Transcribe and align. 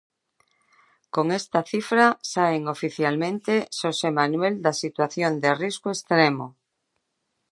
Con 1.15 1.25
esta 1.39 1.59
cifra 1.71 2.05
saen 2.33 2.63
oficialmente, 2.75 3.53
Xosé 3.77 4.09
Manuel, 4.19 4.55
da 4.65 4.73
situación 4.83 5.31
de 5.43 5.49
risco 5.63 5.87
extremo. 5.95 6.47